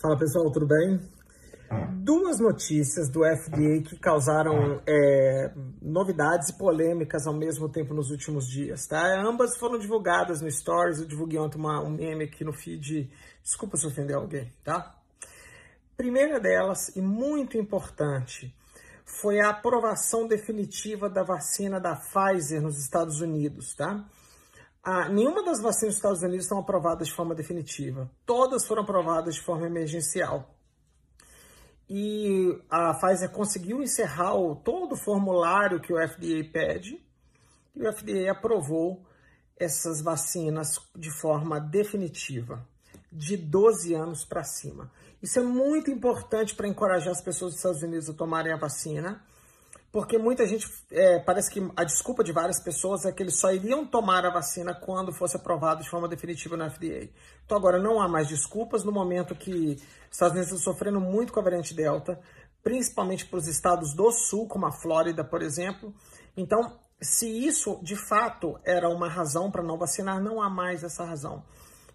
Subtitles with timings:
[0.00, 0.98] Fala pessoal, tudo bem?
[2.02, 5.52] Duas notícias do FDA que causaram é,
[5.82, 9.20] novidades e polêmicas ao mesmo tempo nos últimos dias, tá?
[9.20, 13.10] Ambas foram divulgadas no Stories, eu divulguei ontem uma, um meme aqui no feed,
[13.42, 14.94] desculpa se ofender alguém, tá?
[15.98, 18.54] Primeira delas, e muito importante,
[19.04, 24.02] foi a aprovação definitiva da vacina da Pfizer nos Estados Unidos, tá?
[24.82, 28.10] Ah, nenhuma das vacinas dos Estados Unidos estão aprovadas de forma definitiva.
[28.24, 30.54] Todas foram aprovadas de forma emergencial.
[31.88, 37.04] E a Pfizer conseguiu encerrar o, todo o formulário que o FDA pede
[37.74, 39.04] e o FDA aprovou
[39.58, 42.66] essas vacinas de forma definitiva,
[43.12, 44.90] de 12 anos para cima.
[45.22, 49.22] Isso é muito importante para encorajar as pessoas dos Estados Unidos a tomarem a vacina
[49.92, 53.52] porque muita gente, é, parece que a desculpa de várias pessoas é que eles só
[53.52, 57.08] iriam tomar a vacina quando fosse aprovado de forma definitiva no FDA.
[57.44, 61.32] Então agora não há mais desculpas no momento que os Estados Unidos estão sofrendo muito
[61.32, 62.20] com a variante Delta,
[62.62, 65.92] principalmente para os estados do sul, como a Flórida, por exemplo.
[66.36, 71.04] Então, se isso de fato era uma razão para não vacinar, não há mais essa
[71.04, 71.42] razão.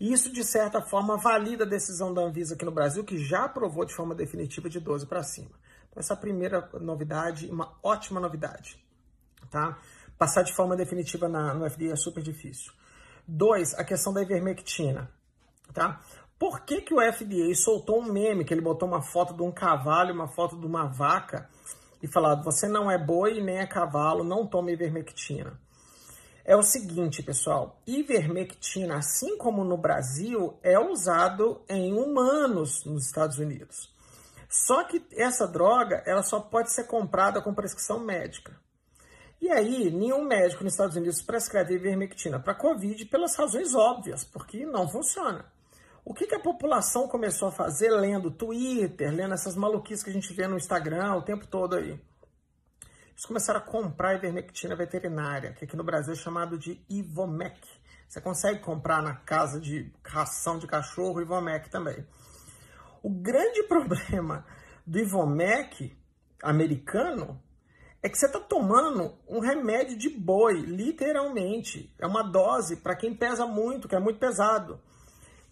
[0.00, 3.44] E isso, de certa forma, valida a decisão da Anvisa aqui no Brasil, que já
[3.44, 5.50] aprovou de forma definitiva de 12 para cima.
[5.94, 8.82] Essa primeira novidade, uma ótima novidade,
[9.50, 9.78] tá?
[10.16, 12.72] Passar de forma definitiva na, no FDA é super difícil.
[13.26, 15.10] Dois, a questão da ivermectina,
[15.72, 16.00] tá?
[16.38, 19.52] Por que, que o FDA soltou um meme, que ele botou uma foto de um
[19.52, 21.48] cavalo uma foto de uma vaca
[22.02, 25.56] e falado, você não é boi nem é cavalo, não tome ivermectina.
[26.44, 33.38] É o seguinte, pessoal, ivermectina, assim como no Brasil, é usado em humanos nos Estados
[33.38, 33.92] Unidos.
[34.52, 38.54] Só que essa droga, ela só pode ser comprada com prescrição médica.
[39.40, 44.66] E aí, nenhum médico nos Estados Unidos prescreve ivermectina para Covid pelas razões óbvias, porque
[44.66, 45.46] não funciona.
[46.04, 50.12] O que, que, a população começou a fazer lendo Twitter, lendo essas maluquices que a
[50.12, 51.98] gente vê no Instagram o tempo todo aí?
[53.10, 57.58] Eles começaram a comprar ivermectina veterinária, que aqui no Brasil é chamado de Ivomec.
[58.06, 62.06] Você consegue comprar na casa de ração de cachorro Ivomec também.
[63.02, 64.46] O grande problema
[64.86, 65.96] do Ivomec
[66.42, 67.40] americano
[68.02, 71.94] é que você está tomando um remédio de boi, literalmente.
[71.98, 74.80] É uma dose para quem pesa muito, que é muito pesado.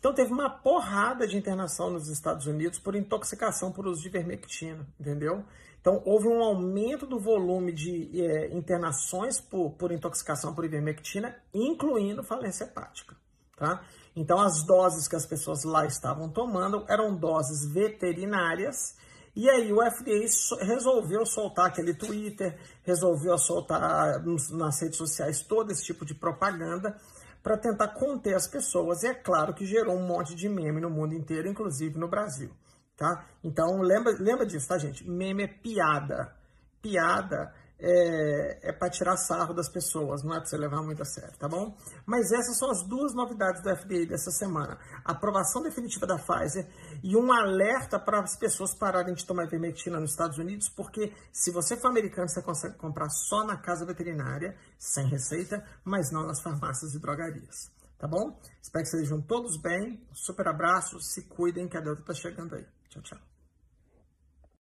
[0.00, 4.86] Então teve uma porrada de internação nos Estados Unidos por intoxicação por uso de ivermectina,
[4.98, 5.44] entendeu?
[5.80, 12.24] Então houve um aumento do volume de é, internações por, por intoxicação por ivermectina, incluindo
[12.24, 13.14] falência hepática.
[13.60, 13.82] Tá?
[14.16, 18.96] Então, as doses que as pessoas lá estavam tomando eram doses veterinárias.
[19.36, 25.84] E aí, o FDA resolveu soltar aquele Twitter, resolveu soltar nas redes sociais todo esse
[25.84, 26.96] tipo de propaganda
[27.42, 29.02] para tentar conter as pessoas.
[29.02, 32.50] E é claro que gerou um monte de meme no mundo inteiro, inclusive no Brasil.
[32.96, 33.26] Tá?
[33.44, 35.06] Então, lembra, lembra disso, tá, gente?
[35.06, 36.34] Meme é piada.
[36.80, 41.04] Piada é, é para tirar sarro das pessoas, não é para você levar muito a
[41.04, 41.76] sério, tá bom?
[42.04, 46.68] Mas essas são as duas novidades do FDA dessa semana: a aprovação definitiva da Pfizer
[47.02, 51.50] e um alerta para as pessoas pararem de tomar ivermectina nos Estados Unidos, porque se
[51.50, 56.40] você for americano, você consegue comprar só na casa veterinária, sem receita, mas não nas
[56.40, 57.70] farmácias e drogarias.
[57.98, 58.38] Tá bom?
[58.62, 60.02] Espero que sejam todos bem.
[60.12, 62.66] super abraço, se cuidem que a Delta tá chegando aí.
[62.88, 63.39] Tchau, tchau.